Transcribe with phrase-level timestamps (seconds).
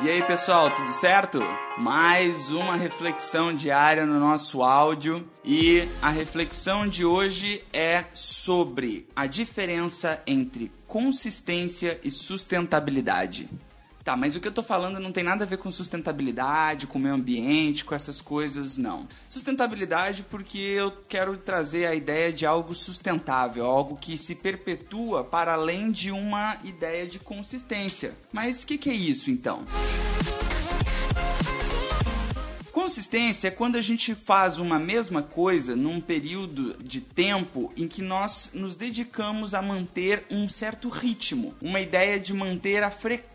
[0.00, 1.40] E aí, pessoal, tudo certo?
[1.76, 9.26] Mais uma reflexão diária no nosso áudio e a reflexão de hoje é sobre a
[9.26, 13.50] diferença entre consistência e sustentabilidade.
[14.08, 16.98] Tá, mas o que eu tô falando não tem nada a ver com sustentabilidade, com
[16.98, 19.06] meio ambiente, com essas coisas, não.
[19.28, 25.52] Sustentabilidade porque eu quero trazer a ideia de algo sustentável, algo que se perpetua para
[25.52, 28.16] além de uma ideia de consistência.
[28.32, 29.66] Mas o que, que é isso então?
[32.88, 38.00] Consistência é quando a gente faz uma mesma coisa num período de tempo em que
[38.00, 43.28] nós nos dedicamos a manter um certo ritmo, uma ideia de manter a frequência.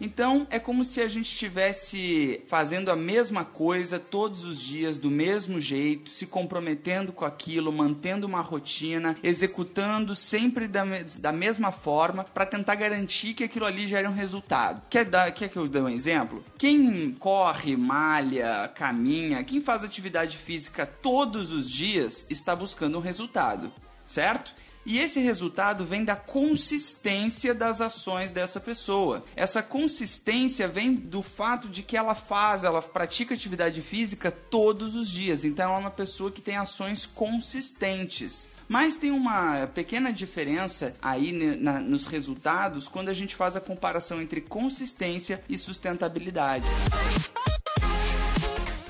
[0.00, 5.10] Então é como se a gente estivesse fazendo a mesma coisa todos os dias, do
[5.10, 10.84] mesmo jeito, se comprometendo com aquilo, mantendo uma rotina, executando sempre da,
[11.18, 14.82] da mesma forma para tentar garantir que aquilo ali gere um resultado.
[14.90, 16.44] Quer, dar, quer que eu dê um exemplo?
[16.58, 23.72] Quem corre, malha, caminha, quem faz atividade física todos os dias está buscando um resultado,
[24.06, 24.54] certo?
[24.86, 29.24] E esse resultado vem da consistência das ações dessa pessoa.
[29.34, 35.08] Essa consistência vem do fato de que ela faz, ela pratica atividade física todos os
[35.08, 35.44] dias.
[35.44, 38.48] Então ela é uma pessoa que tem ações consistentes.
[38.68, 44.20] Mas tem uma pequena diferença aí na, nos resultados quando a gente faz a comparação
[44.20, 46.66] entre consistência e sustentabilidade.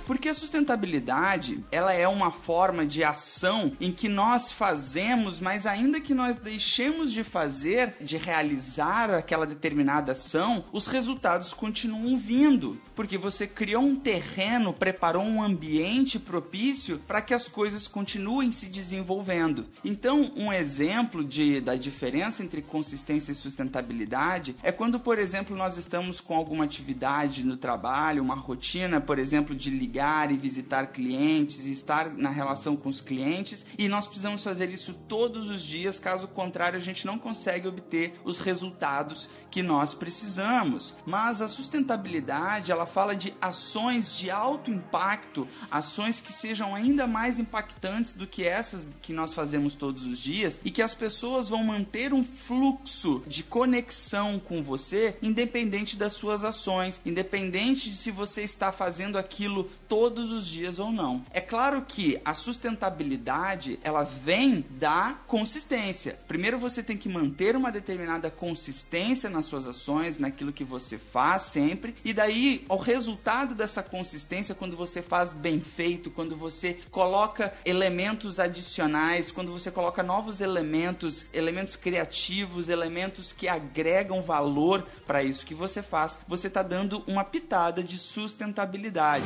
[0.06, 6.00] Porque a sustentabilidade, ela é uma forma de ação em que nós fazemos, mas ainda
[6.00, 13.16] que nós deixemos de fazer, de realizar aquela determinada ação, os resultados continuam vindo, porque
[13.16, 19.66] você criou um terreno, preparou um ambiente propício para que as coisas continuem se desenvolvendo.
[19.82, 25.78] Então, um exemplo de, da diferença entre consistência e sustentabilidade é quando, por exemplo, nós
[25.78, 30.88] estamos com alguma atividade no trabalho, uma rotina, por exemplo, de ligar ligar e visitar
[30.88, 36.00] clientes, estar na relação com os clientes e nós precisamos fazer isso todos os dias,
[36.00, 40.94] caso contrário, a gente não consegue obter os resultados que nós precisamos.
[41.06, 47.38] Mas a sustentabilidade, ela fala de ações de alto impacto, ações que sejam ainda mais
[47.38, 51.62] impactantes do que essas que nós fazemos todos os dias e que as pessoas vão
[51.62, 58.42] manter um fluxo de conexão com você, independente das suas ações, independente de se você
[58.42, 61.24] está fazendo aquilo todos os dias ou não.
[61.30, 66.18] É claro que a sustentabilidade ela vem da consistência.
[66.26, 71.42] Primeiro você tem que manter uma determinada consistência nas suas ações, naquilo que você faz
[71.42, 77.52] sempre, e daí o resultado dessa consistência quando você faz bem feito, quando você coloca
[77.64, 85.46] elementos adicionais, quando você coloca novos elementos, elementos criativos, elementos que agregam valor para isso
[85.46, 89.24] que você faz, você está dando uma pitada de sustentabilidade.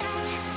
[0.00, 0.47] Thank you.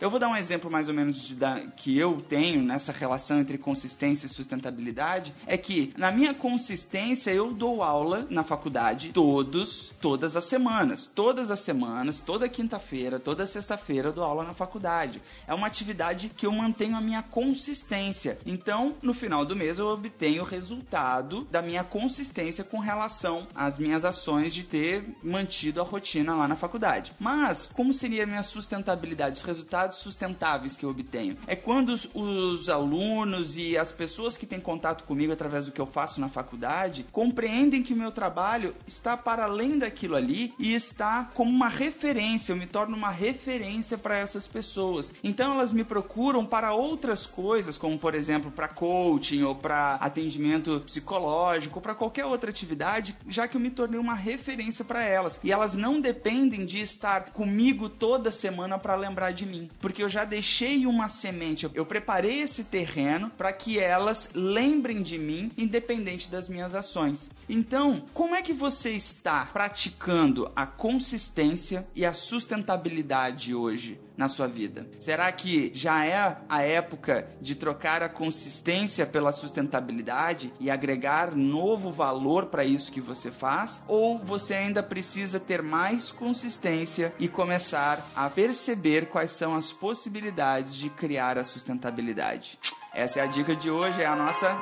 [0.00, 3.58] Eu vou dar um exemplo mais ou menos da, que eu tenho nessa relação entre
[3.58, 5.34] consistência e sustentabilidade.
[5.44, 11.10] É que na minha consistência eu dou aula na faculdade todos, todas as semanas.
[11.12, 15.20] Todas as semanas, toda quinta-feira, toda sexta-feira eu dou aula na faculdade.
[15.48, 18.38] É uma atividade que eu mantenho a minha consistência.
[18.46, 23.80] Então, no final do mês eu obtenho o resultado da minha consistência com relação às
[23.80, 27.12] minhas ações de ter mantido a rotina lá na faculdade.
[27.18, 29.38] Mas, como seria a minha sustentabilidade?
[29.38, 31.36] Os resultados resultados sustentáveis que eu obtenho.
[31.46, 35.80] É quando os, os alunos e as pessoas que têm contato comigo através do que
[35.80, 40.74] eu faço na faculdade compreendem que o meu trabalho está para além daquilo ali e
[40.74, 45.12] está como uma referência, eu me torno uma referência para essas pessoas.
[45.22, 50.80] Então elas me procuram para outras coisas, como por exemplo para coaching ou para atendimento
[50.80, 55.40] psicológico, para qualquer outra atividade, já que eu me tornei uma referência para elas.
[55.42, 60.08] E elas não dependem de estar comigo toda semana para lembrar de mim porque eu
[60.08, 66.28] já deixei uma semente, eu preparei esse terreno para que elas lembrem de mim, independente
[66.30, 67.30] das minhas ações.
[67.48, 73.98] Então, como é que você está praticando a consistência e a sustentabilidade hoje?
[74.18, 74.84] Na sua vida?
[74.98, 81.92] Será que já é a época de trocar a consistência pela sustentabilidade e agregar novo
[81.92, 83.84] valor para isso que você faz?
[83.86, 90.74] Ou você ainda precisa ter mais consistência e começar a perceber quais são as possibilidades
[90.74, 92.58] de criar a sustentabilidade?
[92.92, 94.58] Essa é a dica de hoje, é a nossa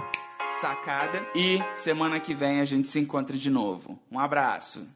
[0.61, 1.27] sacada.
[1.35, 3.99] E semana que vem a gente se encontra de novo.
[4.13, 4.87] Um abraço.